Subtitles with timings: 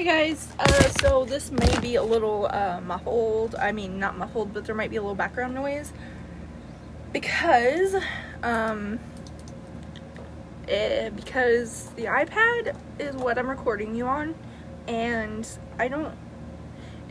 [0.00, 3.54] Hey guys, uh, so this may be a little uh, muffled.
[3.56, 5.92] I mean, not muffled, but there might be a little background noise
[7.12, 7.94] because,
[8.42, 8.98] um,
[10.68, 14.34] eh, because the iPad is what I'm recording you on,
[14.88, 15.46] and
[15.78, 16.16] I don't.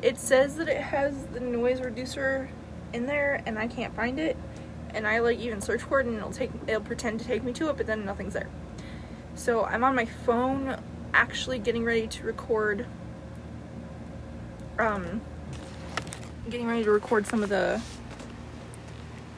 [0.02, 2.50] It says that it has the noise reducer
[2.92, 4.36] in there, and I can't find it.
[4.96, 7.54] And I like even search for it, and it'll take it'll pretend to take me
[7.54, 8.50] to it, but then nothing's there.
[9.36, 10.82] So I'm on my phone
[11.14, 12.86] actually getting ready to record
[14.78, 15.22] um
[16.50, 17.82] getting ready to record some of the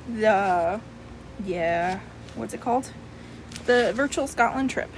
[0.07, 0.80] the
[1.45, 1.99] yeah
[2.35, 2.91] what's it called?
[3.66, 4.89] The virtual scotland trip.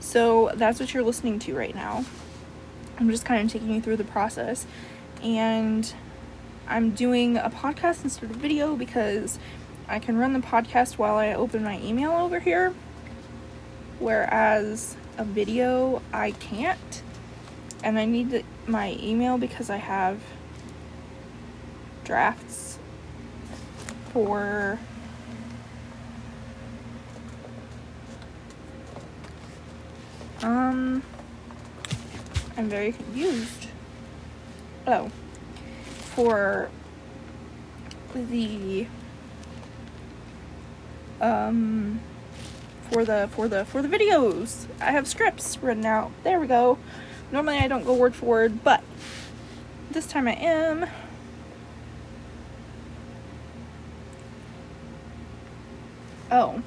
[0.00, 2.04] So that's what you're listening to right now.
[2.98, 4.66] I'm just kind of taking you through the process.
[5.22, 5.92] And
[6.66, 9.38] i'm doing a podcast instead of video because
[9.86, 12.74] i can run the podcast while i open my email over here.
[13.98, 17.02] Whereas a video I can't
[17.82, 20.20] and I need the, my email because I have
[22.04, 22.78] drafts
[24.12, 24.78] for
[30.42, 31.02] um
[32.56, 33.66] I'm very confused.
[34.86, 35.10] Oh.
[36.14, 36.70] For
[38.14, 38.86] the
[41.20, 42.00] um
[42.90, 44.66] for the for the for the videos.
[44.80, 46.10] I have scripts written out.
[46.22, 46.78] There we go.
[47.32, 48.82] Normally I don't go word for word, but
[49.90, 50.86] this time I am.
[56.30, 56.62] Oh,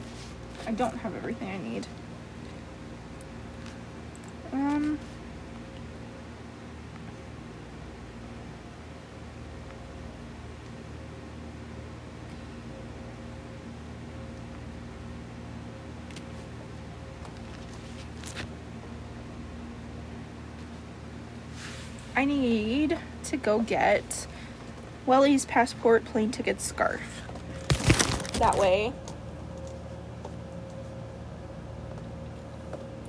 [0.66, 1.88] I don't have everything I need.
[4.52, 5.00] Um
[22.28, 24.28] need to go get
[25.06, 27.24] Welly's passport, plane ticket, scarf.
[28.34, 28.94] That way.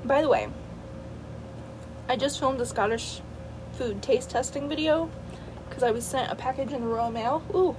[0.05, 0.49] By the way,
[2.09, 3.21] I just filmed a Scottish
[3.73, 5.11] food taste testing video
[5.69, 7.43] because I was sent a package in Royal Mail.
[7.55, 7.77] Ooh.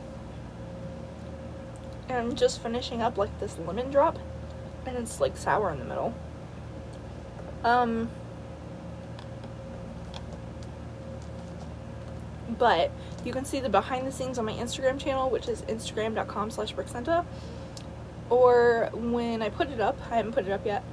[2.08, 4.20] And I'm just finishing up like this lemon drop
[4.86, 6.14] and it's like sour in the middle.
[7.64, 8.10] Um
[12.59, 12.92] but
[13.25, 16.75] you can see the behind the scenes on my Instagram channel, which is instagram.com slash
[16.75, 17.25] brixenta.
[18.30, 20.84] Or when I put it up, I haven't put it up yet,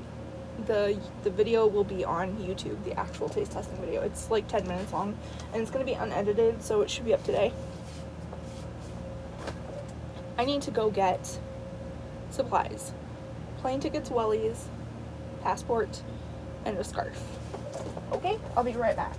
[0.64, 4.00] the the video will be on YouTube, the actual taste testing video.
[4.00, 5.18] It's like 10 minutes long
[5.52, 7.52] and it's going to be unedited, so it should be up today.
[10.38, 11.38] I need to go get
[12.30, 12.92] supplies.
[13.58, 14.64] Plane tickets, wellies,
[15.42, 16.02] passport,
[16.64, 17.22] and a scarf.
[18.12, 19.16] Okay, I'll be right back.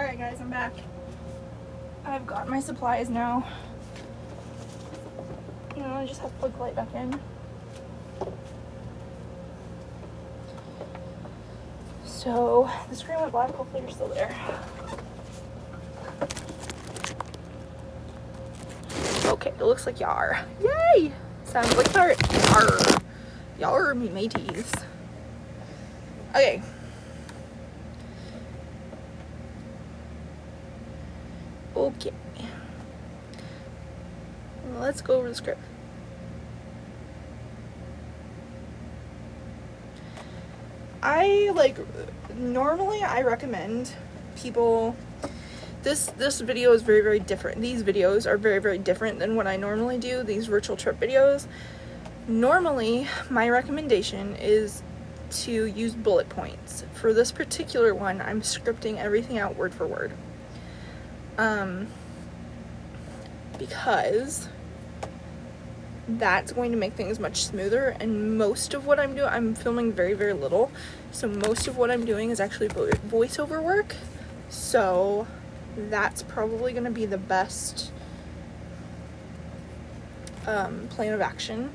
[0.00, 0.72] Alright guys, I'm back.
[2.06, 3.46] I've got my supplies now.
[5.76, 7.20] You know, I just have to plug the light back in.
[12.06, 14.34] So, the screen went black, hopefully you're still there.
[19.26, 20.46] Okay, it looks like y'all are.
[20.62, 21.12] Yay!
[21.44, 22.16] Sounds like y'all
[22.56, 22.78] are.
[23.58, 24.72] Y'all me mateys.
[26.34, 26.62] Okay.
[31.80, 32.12] Okay.
[34.78, 35.62] Let's go over the script.
[41.02, 41.78] I like
[42.36, 43.94] normally I recommend
[44.36, 44.94] people
[45.82, 47.62] this this video is very very different.
[47.62, 51.46] These videos are very very different than what I normally do, these virtual trip videos.
[52.28, 54.82] Normally, my recommendation is
[55.30, 56.84] to use bullet points.
[56.92, 60.12] For this particular one, I'm scripting everything out word for word.
[61.38, 61.86] Um,
[63.58, 64.48] because
[66.18, 69.92] that's going to make things much smoother and most of what I'm doing I'm filming
[69.92, 70.70] very very little.
[71.12, 73.96] So most of what I'm doing is actually vo- voiceover work.
[74.48, 75.26] So
[75.76, 77.92] that's probably going to be the best
[80.46, 81.70] um, plan of action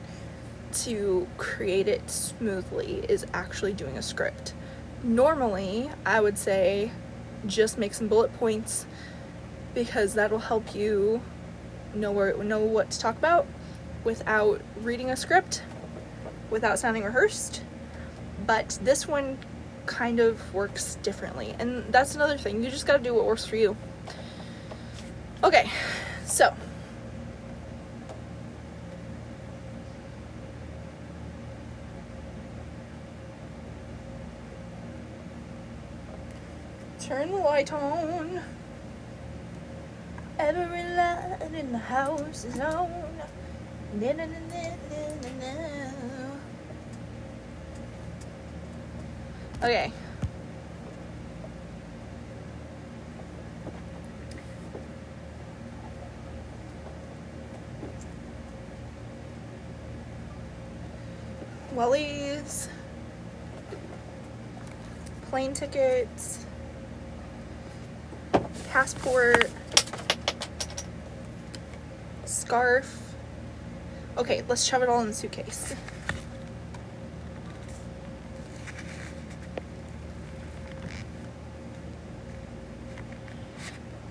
[0.73, 4.53] to create it smoothly is actually doing a script.
[5.03, 6.91] Normally I would say
[7.45, 8.85] just make some bullet points
[9.73, 11.21] because that'll help you
[11.93, 13.45] know where know what to talk about
[14.05, 15.63] without reading a script,
[16.49, 17.61] without sounding rehearsed.
[18.47, 19.37] But this one
[19.85, 21.55] kind of works differently.
[21.59, 22.63] And that's another thing.
[22.63, 23.75] You just got to do what works for you.
[25.43, 25.69] Okay.
[26.25, 26.55] So,
[36.99, 38.41] turn the light on.
[40.37, 43.14] Every light in the house is on.
[43.95, 44.35] Na, na, na,
[49.63, 49.89] okay.
[61.73, 62.67] Wellies,
[65.29, 66.45] plane tickets,
[68.71, 69.49] passport,
[72.25, 73.04] scarf,
[74.17, 75.75] Okay, let's shove it all in the suitcase.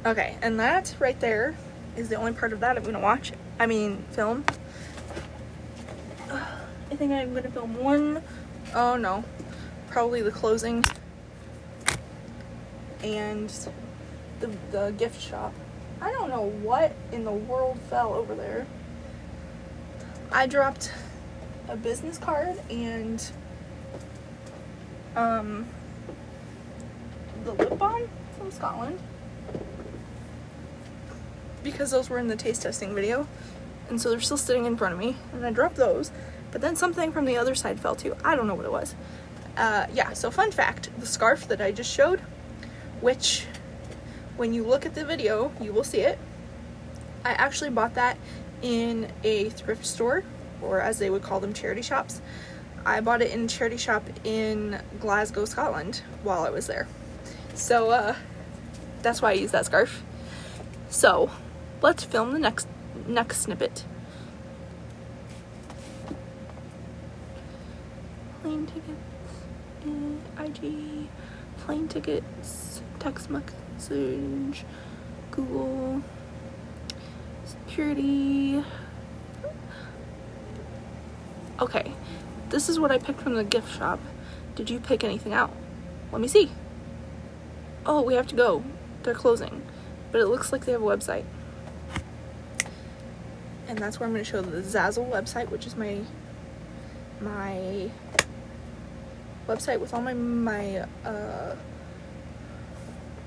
[0.05, 1.57] Okay, and that right there
[1.97, 3.33] is the only part of that I'm gonna watch.
[3.59, 4.45] I mean, film.
[6.31, 8.23] I think I'm gonna film one.
[8.75, 9.25] Oh no,
[9.89, 10.85] probably the closing
[13.03, 13.49] and
[14.41, 15.55] the the gift shop.
[16.03, 18.67] I don't know what in the world fell over there.
[20.35, 20.93] I dropped
[21.69, 23.25] a business card and
[25.15, 25.65] um,
[27.45, 28.99] the lip balm from Scotland.
[31.63, 33.29] Because those were in the taste testing video
[33.89, 36.11] and so they're still sitting in front of me and I dropped those.
[36.51, 38.17] But then something from the other side fell too.
[38.25, 38.97] I don't know what it was.
[39.57, 42.19] Uh, yeah so fun fact the scarf that I just showed
[43.01, 43.47] which
[44.37, 46.19] when you look at the video you will see it.
[47.25, 48.19] I actually bought that
[48.65, 50.25] in a thrift store,
[50.63, 52.23] or as they would call them, charity shops.
[52.87, 56.89] I bought it in a charity shop in Glasgow, Scotland while I was there.
[57.55, 58.17] So, uh,
[59.03, 60.03] that's why I use that scarf.
[60.89, 61.31] So,
[61.83, 62.67] let's film the next
[63.07, 63.85] next snippet.
[68.41, 68.99] Plane tickets,
[70.39, 71.09] IG,
[71.59, 74.65] plane tickets, text message,
[75.31, 76.03] Google
[81.61, 81.93] Okay,
[82.51, 83.99] this is what I picked from the gift shop.
[84.55, 85.53] Did you pick anything out?
[86.13, 86.53] Let me see.
[87.85, 88.63] Oh, we have to go.
[89.03, 89.63] They're closing.
[90.13, 91.25] But it looks like they have a website.
[93.67, 95.99] And that's where I'm going to show the Zazzle website, which is my
[97.21, 97.91] my
[99.49, 101.57] website with all my my uh,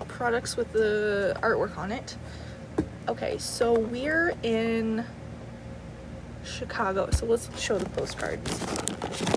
[0.08, 2.16] products with the artwork on it.
[3.08, 5.06] Okay, so we're in
[6.44, 7.10] Chicago.
[7.12, 8.64] So let's show the postcards.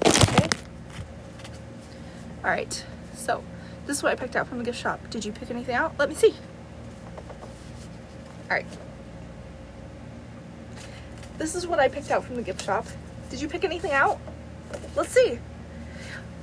[0.07, 0.49] Okay.
[2.45, 2.85] All right.
[3.15, 3.45] So
[3.87, 5.09] this is what I picked out from the gift shop.
[5.11, 5.95] Did you pick anything out?
[5.99, 6.35] Let me see.
[8.51, 8.67] All right.
[11.39, 12.87] This is what I picked out from the gift shop.
[13.31, 14.19] Did you pick anything out?
[14.97, 15.39] Let's see.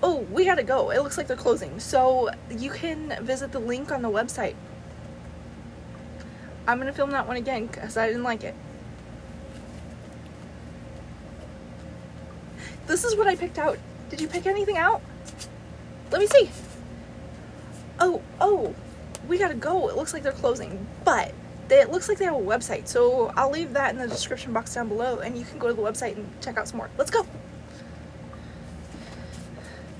[0.02, 0.92] Oh, we gotta go.
[0.92, 1.80] It looks like they're closing.
[1.80, 4.56] So you can visit the link on the website
[6.68, 8.54] I'm gonna film that one again because I didn't like it.
[12.86, 13.78] This is what I picked out.
[14.10, 15.02] Did you pick anything out?
[16.12, 16.50] Let me see.
[18.00, 18.76] Oh, oh,
[19.28, 19.90] we gotta go.
[19.90, 21.34] It looks like they're closing, but
[21.70, 22.88] they, it looks like they have a website.
[22.88, 25.74] So I'll leave that in the description box down below and you can go to
[25.74, 26.90] the website and check out some more.
[26.98, 27.26] Let's go.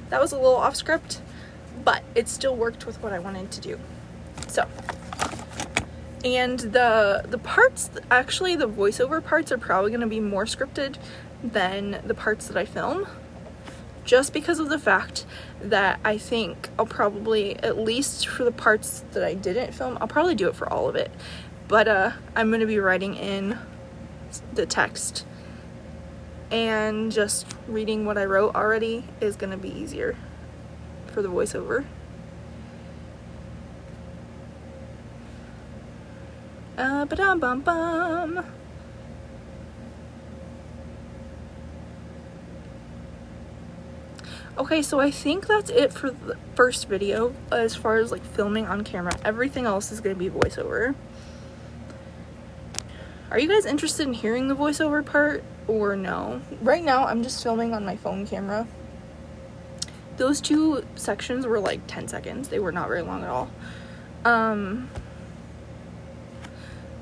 [0.10, 1.22] That was a little off script,
[1.84, 3.80] but it still worked with what I wanted to do.
[4.48, 4.66] So,
[6.26, 10.98] and the the parts actually the voiceover parts are probably going to be more scripted
[11.44, 13.08] than the parts that I film.
[14.04, 15.26] Just because of the fact
[15.62, 20.08] that I think I'll probably at least for the parts that I didn't film I'll
[20.08, 21.12] probably do it for all of it.
[21.68, 23.60] But uh I'm going to be writing in
[24.54, 25.26] the text.
[26.50, 30.16] And just reading what I wrote already is going to be easier
[31.08, 31.86] for the voiceover.
[36.78, 38.46] Bum bum.
[44.58, 48.66] Okay, so I think that's it for the first video as far as like filming
[48.66, 49.14] on camera.
[49.24, 50.96] Everything else is going to be voiceover.
[53.30, 56.42] Are you guys interested in hearing the voiceover part or no?
[56.62, 58.68] Right now, I'm just filming on my phone camera.
[60.18, 62.50] Those two sections were like 10 seconds.
[62.50, 63.52] They were not very long at all.
[64.26, 64.90] Um,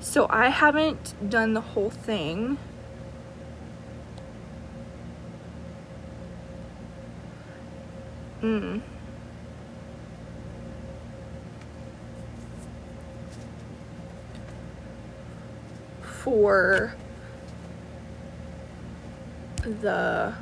[0.05, 2.59] so I haven't done the whole thing.
[8.41, 8.81] Mm.
[16.03, 16.95] For
[19.63, 20.35] the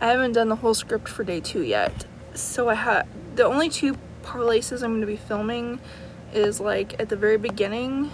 [0.00, 2.04] I haven't done the whole script for day two yet.
[2.34, 5.78] So I had the only two places I'm going to be filming
[6.32, 8.10] is like at the very beginning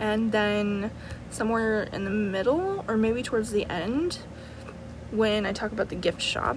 [0.00, 0.90] and then
[1.30, 4.18] somewhere in the middle or maybe towards the end
[5.10, 6.56] when I talk about the gift shop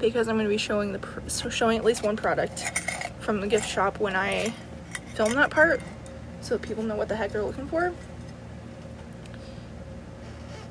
[0.00, 2.64] because I'm going to be showing the so showing at least one product
[3.20, 4.52] from the gift shop when I
[5.14, 5.80] film that part
[6.40, 7.92] so people know what the heck they're looking for.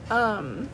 [0.09, 0.69] Um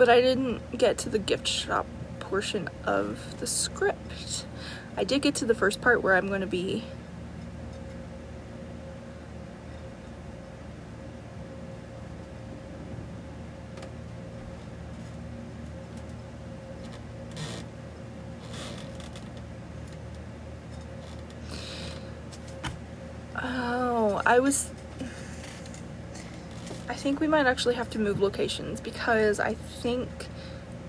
[0.00, 1.84] but I didn't get to the gift shop
[2.20, 4.46] portion of the script.
[4.96, 6.84] I did get to the first part where I'm going to be
[23.36, 24.70] Oh, I was
[27.00, 30.26] think we might actually have to move locations because I think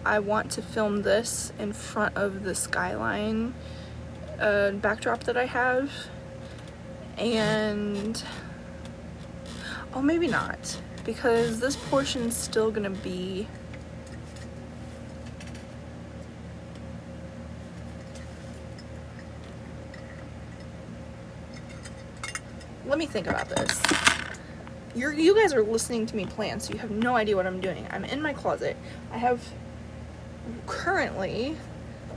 [0.03, 3.53] I want to film this in front of the skyline
[4.37, 5.89] uh, backdrop that I have
[7.17, 8.21] and
[9.93, 13.47] oh maybe not because this portion's still gonna be
[22.85, 24.10] let me think about this.
[24.93, 27.61] You're, you guys are listening to me plan, so you have no idea what I'm
[27.61, 27.87] doing.
[27.91, 28.75] I'm in my closet.
[29.11, 29.41] I have
[30.65, 31.55] currently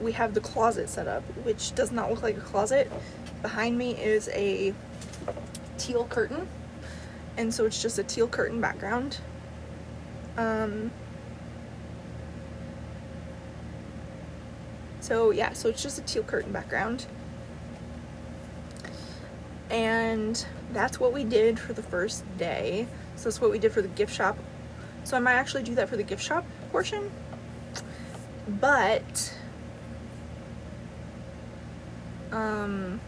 [0.01, 2.91] we have the closet set up, which does not look like a closet.
[3.43, 4.75] Behind me is a
[5.79, 6.49] teal curtain,
[7.37, 9.19] and so it's just a teal curtain background.
[10.37, 10.91] Um,
[15.01, 17.07] so yeah, so it's just a teal curtain background.
[19.71, 22.87] And that's what we did for the first day.
[23.17, 24.37] So that's what we did for the gift shop.
[25.05, 27.11] So I might actually do that for the gift shop portion.
[28.49, 29.35] But
[32.33, 33.01] um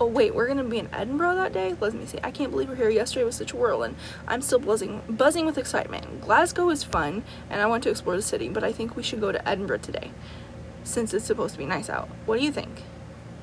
[0.00, 1.74] Oh wait, we're gonna be in Edinburgh that day?
[1.80, 2.18] Let me see.
[2.22, 2.90] I can't believe we're here.
[2.90, 3.96] Yesterday was such a whirlwind.
[4.28, 6.20] I'm still buzzing buzzing with excitement.
[6.20, 9.20] Glasgow is fun and I want to explore the city, but I think we should
[9.20, 10.12] go to Edinburgh today
[10.84, 12.08] since it's supposed to be nice out.
[12.26, 12.82] What do you think?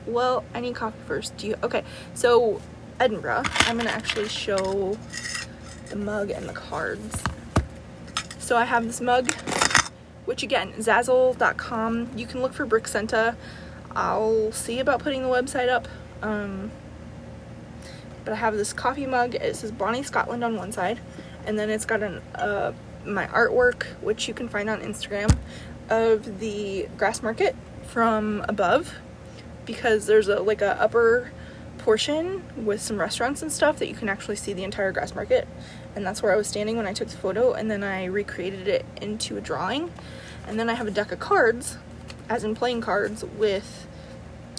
[0.06, 1.38] Well I need coffee first.
[1.38, 1.84] Do you okay.
[2.14, 2.62] So
[3.00, 4.98] Edinburgh I'm gonna actually show
[5.90, 7.24] the mug and the cards.
[8.40, 9.32] So I have this mug
[10.26, 13.36] which again zazzle.com you can look for Brixenta
[13.96, 15.88] I'll see about putting the website up
[16.22, 16.72] um,
[18.24, 19.36] but I have this coffee mug.
[19.36, 21.00] It says Bonnie Scotland on one side
[21.46, 22.74] and then it's got an uh,
[23.06, 25.36] my artwork which you can find on Instagram
[25.90, 27.56] of the Grassmarket
[27.88, 28.96] from above
[29.66, 31.32] because there's a like a upper
[31.78, 35.46] portion with some restaurants and stuff that you can actually see the entire Grassmarket
[35.96, 38.68] and that's where I was standing when I took the photo and then I recreated
[38.68, 39.92] it into a drawing.
[40.46, 41.78] And then I have a deck of cards
[42.28, 43.88] as in playing cards with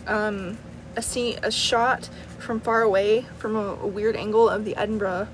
[0.07, 0.57] um,
[0.97, 2.09] a scene a shot
[2.39, 5.29] from far away from a, a weird angle of the Edinburgh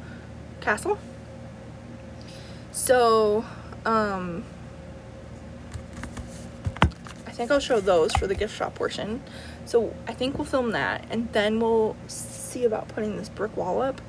[0.61, 0.99] castle.
[2.73, 3.45] So
[3.85, 4.45] um,
[7.27, 9.23] I think I'll show those for the gift shop portion
[9.65, 13.81] so I think we'll film that and then we'll see about putting this brick wall
[13.81, 14.01] up.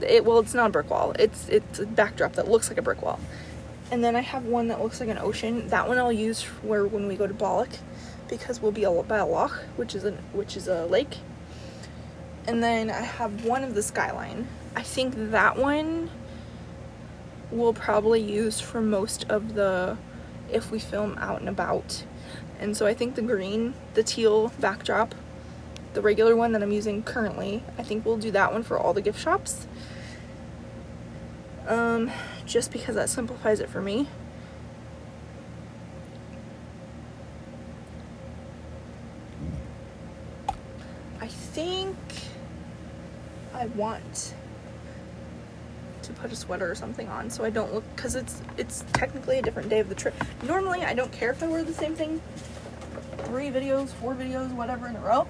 [0.00, 1.14] It well, it's not a brick wall.
[1.18, 3.20] It's it's a backdrop that looks like a brick wall.
[3.90, 5.68] And then I have one that looks like an ocean.
[5.68, 7.70] That one I'll use where when we go to Balloch
[8.28, 11.18] because we'll be by a loch, which is a which is a lake.
[12.46, 14.46] And then I have one of the skyline.
[14.74, 16.10] I think that one
[17.50, 19.96] we'll probably use for most of the
[20.50, 22.04] if we film out and about
[22.58, 25.14] and so I think the green, the teal backdrop
[25.96, 27.62] the regular one that I'm using currently.
[27.78, 29.66] I think we'll do that one for all the gift shops.
[31.66, 32.12] Um,
[32.44, 34.06] just because that simplifies it for me.
[41.18, 41.96] I think
[43.54, 44.34] I want
[46.06, 49.38] to put a sweater or something on so I don't look because it's it's technically
[49.38, 50.14] a different day of the trip.
[50.42, 52.20] Normally I don't care if I wear the same thing
[53.24, 55.26] three videos, four videos, whatever in a row.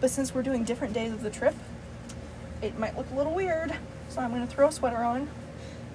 [0.00, 1.54] But since we're doing different days of the trip,
[2.62, 3.74] it might look a little weird.
[4.08, 5.28] So I'm gonna throw a sweater on,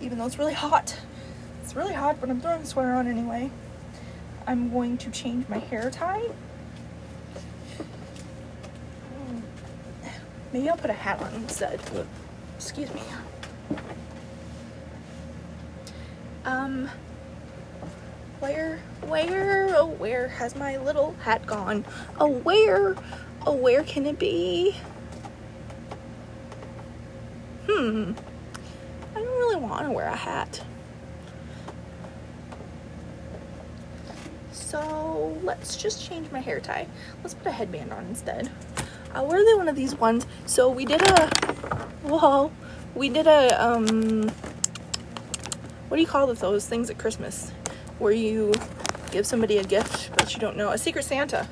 [0.01, 0.97] even though it's really hot.
[1.63, 3.51] It's really hot, but I'm throwing a sweater on anyway.
[4.47, 6.29] I'm going to change my hair tie.
[9.09, 9.39] Hmm.
[10.53, 11.79] Maybe I'll put a hat on instead.
[12.57, 13.01] Excuse me.
[16.45, 16.89] Um,
[18.39, 21.83] where, where, oh, where has my little hat gone?
[22.19, 22.95] Oh, where,
[23.47, 24.75] oh, where can it be?
[27.67, 28.11] Hmm,
[29.15, 30.61] I don't really want to wear a hat.
[34.51, 36.85] So let's just change my hair tie.
[37.23, 38.51] Let's put a headband on instead.
[39.15, 40.27] I'll wear the one of these ones.
[40.45, 41.27] So we did a,
[42.03, 42.51] whoa,
[42.93, 44.29] we did a, um,
[45.87, 47.51] what do you call those things at Christmas?
[47.99, 48.53] Where you
[49.11, 51.47] give somebody a gift but you don't know, a secret Santa.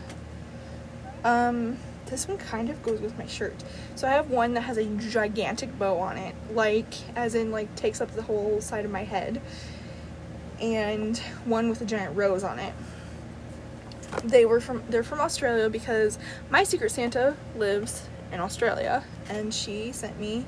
[1.24, 3.56] Um, this one kind of goes with my shirt.
[3.96, 7.74] So I have one that has a gigantic bow on it, like, as in, like,
[7.76, 9.42] takes up the whole side of my head,
[10.60, 12.74] and one with a giant rose on it
[14.24, 19.92] they were from they're from Australia because my secret Santa lives in Australia and she
[19.92, 20.46] sent me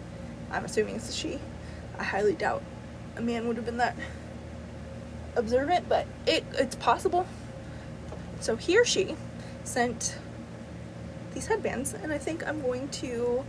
[0.51, 1.39] I'm assuming it's a she.
[1.97, 2.61] I highly doubt
[3.17, 3.95] a man would have been that
[5.35, 7.27] observant, but it it's possible.
[8.39, 9.15] So he or she
[9.63, 10.17] sent
[11.33, 13.43] these headbands and I think I'm going to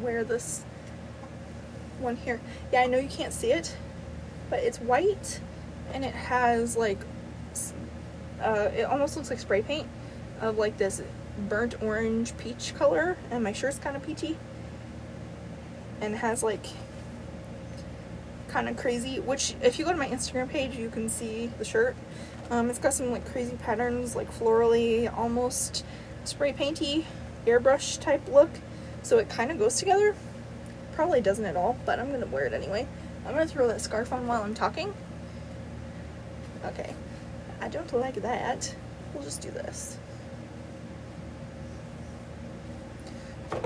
[0.00, 0.64] wear this
[1.98, 2.40] one here.
[2.72, 3.76] Yeah, I know you can't see it,
[4.50, 5.40] but it's white
[5.92, 6.98] and it has like
[8.42, 9.86] uh, it almost looks like spray paint
[10.40, 11.02] of like this
[11.48, 14.36] burnt orange peach color and my shirt's kind of peachy
[16.02, 16.66] and has like
[18.48, 21.64] kind of crazy which if you go to my instagram page you can see the
[21.64, 21.96] shirt
[22.50, 25.86] um, it's got some like crazy patterns like florally almost
[26.24, 27.06] spray painty
[27.46, 28.50] airbrush type look
[29.02, 30.14] so it kind of goes together
[30.92, 32.86] probably doesn't at all but i'm gonna wear it anyway
[33.24, 34.92] i'm gonna throw that scarf on while i'm talking
[36.64, 36.94] Okay.
[37.60, 38.74] I don't like that.
[39.14, 39.98] We'll just do this.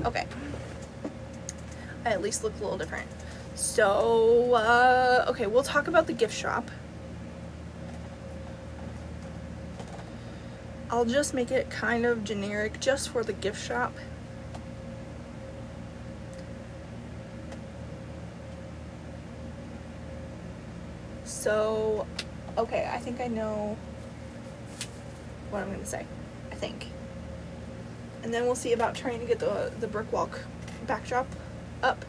[0.05, 0.26] Okay.
[2.07, 3.09] I at least look a little different.
[3.57, 6.71] So, uh, okay, we'll talk about the gift shop.
[10.89, 13.93] I'll just make it kind of generic just for the gift shop.
[21.25, 22.07] So,
[22.57, 23.77] okay, I think I know
[25.51, 26.07] what I'm going to say.
[26.53, 26.87] I think.
[28.23, 30.39] And then we'll see about trying to get the, the brick walk
[30.87, 31.27] backdrop
[31.87, 32.05] up.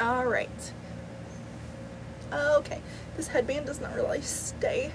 [0.00, 0.48] All right.
[2.32, 2.80] Okay,
[3.16, 4.92] this headband does not really stay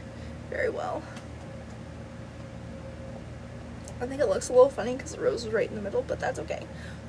[0.49, 1.03] very well.
[3.99, 6.03] I think it looks a little funny because the rose is right in the middle,
[6.03, 6.65] but that's okay.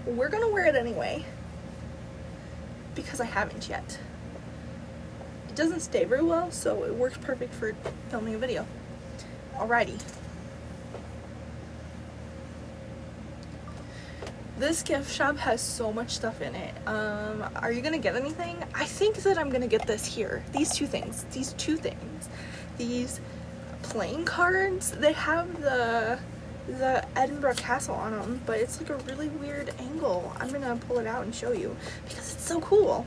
[0.06, 1.24] We're gonna wear it anyway
[2.96, 3.98] because I haven't yet.
[5.52, 7.74] It doesn't stay very well, so it works perfect for
[8.08, 8.66] filming a video.
[9.54, 10.00] Alrighty.
[14.56, 16.74] This gift shop has so much stuff in it.
[16.86, 18.56] Um, are you gonna get anything?
[18.74, 20.42] I think that I'm gonna get this here.
[20.52, 21.26] These two things.
[21.32, 22.30] These two things.
[22.78, 23.20] These
[23.82, 24.92] playing cards.
[24.92, 26.18] They have the
[26.66, 30.32] the Edinburgh Castle on them, but it's like a really weird angle.
[30.40, 33.04] I'm gonna pull it out and show you because it's so cool.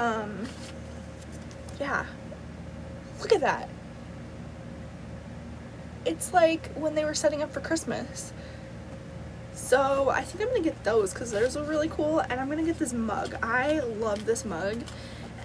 [0.00, 0.48] Um,
[1.78, 2.06] yeah.
[3.20, 3.68] Look at that.
[6.06, 8.32] It's like when they were setting up for Christmas.
[9.52, 12.64] So I think I'm gonna get those because those are really cool and I'm gonna
[12.64, 13.36] get this mug.
[13.42, 14.78] I love this mug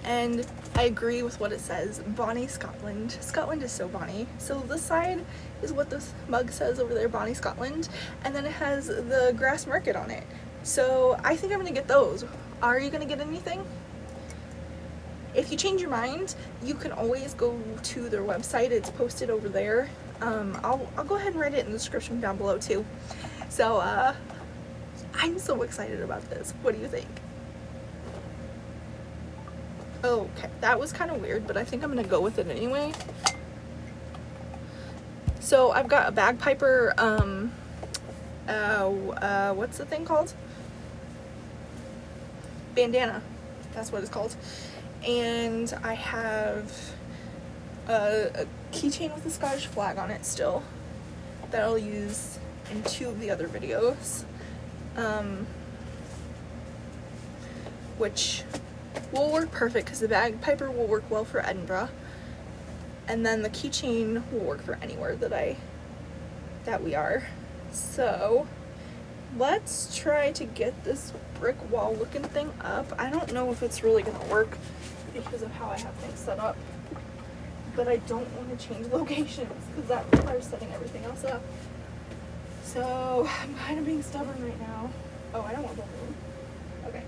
[0.04, 1.98] and I agree with what it says.
[1.98, 3.18] Bonnie Scotland.
[3.20, 4.26] Scotland is so Bonnie.
[4.38, 5.22] So this side
[5.62, 7.90] is what this mug says over there, Bonnie Scotland,
[8.24, 10.24] and then it has the Grassmarket on it.
[10.62, 12.24] So I think I'm gonna get those.
[12.62, 13.62] Are you gonna get anything?
[15.36, 18.70] If you change your mind, you can always go to their website.
[18.70, 19.90] It's posted over there.
[20.22, 22.86] Um, I'll, I'll go ahead and write it in the description down below too.
[23.50, 24.14] So, uh,
[25.14, 26.52] I'm so excited about this.
[26.62, 27.08] What do you think?
[30.02, 32.92] Okay, that was kind of weird, but I think I'm gonna go with it anyway.
[35.40, 37.52] So I've got a bagpiper, um,
[38.48, 40.32] uh, uh, what's the thing called?
[42.74, 43.22] Bandana.
[43.74, 44.34] That's what it's called.
[45.06, 46.94] And I have
[47.88, 50.62] a, a keychain with a Scottish flag on it still
[51.50, 52.38] that I'll use
[52.70, 54.24] in two of the other videos.
[54.96, 55.46] Um,
[57.98, 58.42] which
[59.12, 61.88] will work perfect because the bagpiper will work well for Edinburgh.
[63.08, 65.56] And then the keychain will work for anywhere that I
[66.64, 67.28] that we are.
[67.70, 68.48] So
[69.38, 72.92] let's try to get this brick wall looking thing up.
[72.98, 74.58] I don't know if it's really gonna work
[75.24, 76.56] because of how I have things set up.
[77.74, 81.42] But I don't want to change locations because that requires setting everything else up.
[82.62, 84.90] So I'm kind of being stubborn right now.
[85.34, 86.14] Oh, I don't want that room.
[86.88, 87.02] Okay.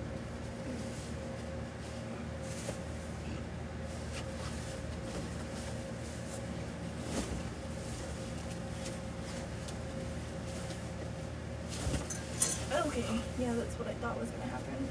[12.86, 14.88] Okay, yeah, that's what I thought was gonna happen.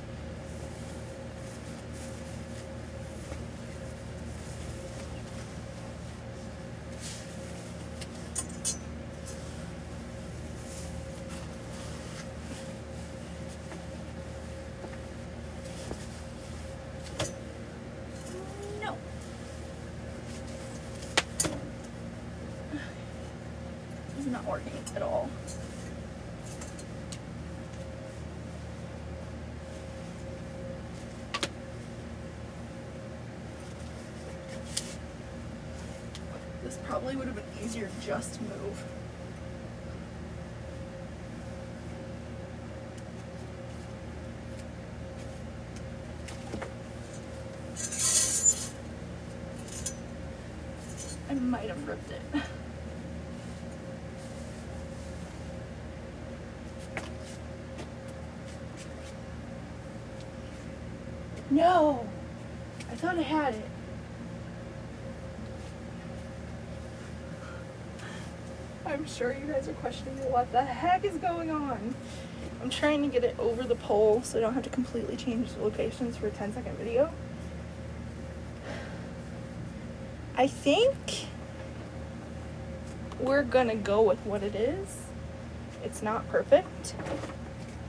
[18.81, 18.97] No.
[24.15, 25.29] This is not working at all.
[36.63, 38.83] This probably would have been easier just to move.
[51.29, 52.21] I might have ripped it.
[61.51, 62.07] No!
[62.89, 63.76] I thought I had it.
[69.07, 71.95] I'm sure you guys are questioning what the heck is going on.
[72.61, 75.53] I'm trying to get it over the pole so I don't have to completely change
[75.53, 77.09] the locations for a 10 second video.
[80.35, 80.97] I think
[83.17, 84.97] we're gonna go with what it is.
[85.85, 86.93] It's not perfect,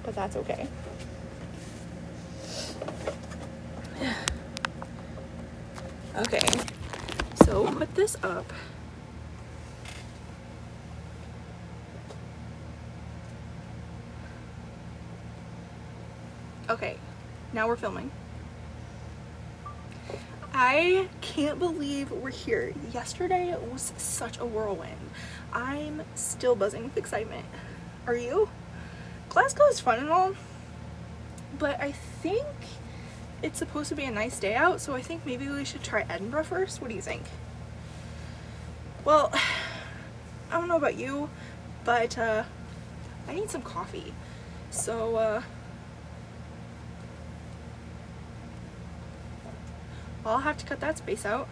[0.04, 0.68] but that's okay.
[6.16, 6.48] Okay,
[7.44, 8.52] so put this up.
[16.70, 16.98] Okay,
[17.54, 18.10] now we're filming.
[20.52, 22.74] I can't believe we're here.
[22.92, 25.10] Yesterday was such a whirlwind.
[25.50, 27.46] I'm still buzzing with excitement.
[28.06, 28.50] Are you?
[29.30, 30.34] Glasgow is fun and all,
[31.58, 32.44] but I think
[33.42, 36.04] it's supposed to be a nice day out, so I think maybe we should try
[36.06, 36.82] Edinburgh first.
[36.82, 37.22] What do you think?
[39.06, 39.32] Well,
[40.50, 41.30] I don't know about you,
[41.84, 42.44] but uh,
[43.26, 44.12] I need some coffee.
[44.70, 45.42] So, uh,
[50.28, 51.48] I'll have to cut that space out.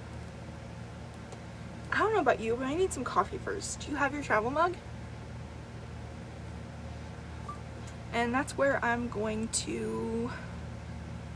[1.91, 3.81] I don't know about you, but I need some coffee first.
[3.81, 4.75] Do you have your travel mug?
[8.13, 10.31] And that's where I'm going to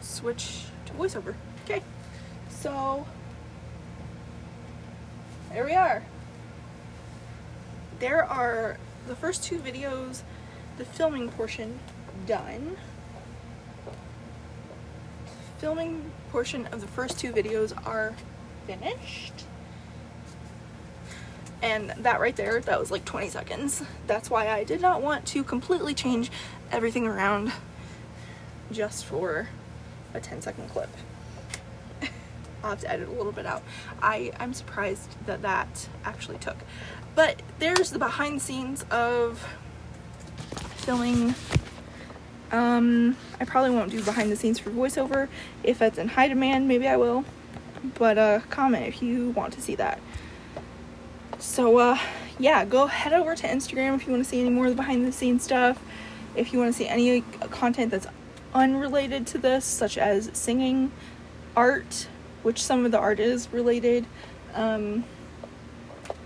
[0.00, 1.34] switch to voiceover.
[1.64, 1.82] Okay,
[2.50, 3.06] so
[5.50, 6.02] there we are.
[8.00, 8.76] There are
[9.06, 10.22] the first two videos,
[10.76, 11.78] the filming portion
[12.26, 12.76] done.
[15.58, 18.14] Filming portion of the first two videos are
[18.66, 19.44] finished.
[21.62, 23.82] And that right there, that was like 20 seconds.
[24.06, 26.30] That's why I did not want to completely change
[26.70, 27.52] everything around
[28.72, 29.48] just for
[30.14, 30.88] a 10 second clip.
[32.62, 33.62] I'll have to edit a little bit out.
[34.00, 36.56] I, I'm surprised that that actually took.
[37.14, 39.44] But there's the behind scenes of
[40.76, 41.34] filming.
[42.52, 45.28] Um, I probably won't do behind the scenes for voiceover.
[45.62, 47.24] If that's in high demand, maybe I will.
[47.94, 50.00] But uh, comment if you want to see that.
[51.38, 51.98] So uh,
[52.38, 54.76] yeah, go head over to Instagram if you want to see any more of the
[54.76, 55.82] behind the scenes stuff.
[56.34, 58.06] If you want to see any content that's
[58.54, 60.92] unrelated to this, such as singing,
[61.56, 62.08] art,
[62.42, 64.06] which some of the art is related,
[64.54, 65.04] um,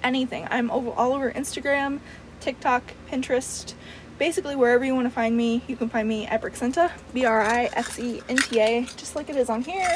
[0.02, 0.46] anything.
[0.50, 2.00] I'm all over Instagram,
[2.40, 3.74] TikTok, Pinterest,
[4.18, 7.42] basically wherever you want to find me, you can find me at Brixenta, B R
[7.42, 9.94] I X E N T A, just like it is on here.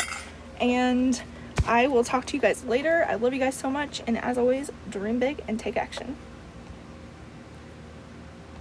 [0.61, 1.21] And
[1.67, 3.07] I will talk to you guys later.
[3.09, 4.03] I love you guys so much.
[4.07, 6.17] And as always, dream big and take action.